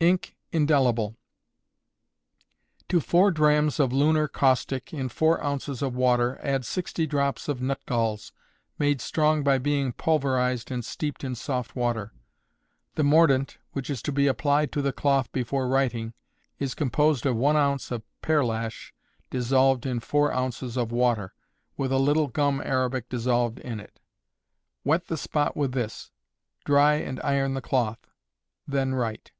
[0.00, 1.16] Ink, Indelible.
[2.88, 7.60] To four drachms of lunar caustic, in four ounces of water, add 60 drops of
[7.60, 8.30] nutgalls,
[8.78, 12.12] made strong by being pulverized and steeped in soft water.
[12.94, 16.14] The mordant, which is to be applied to the cloth before writing,
[16.60, 18.94] is composed of one ounce of pearlash,
[19.30, 21.34] dissolved in four ounces of water,
[21.76, 23.98] with a little gum arabic dissolved in it.
[24.84, 26.12] Wet the spot with this;
[26.64, 28.06] dry and iron the cloth;
[28.64, 29.32] then write.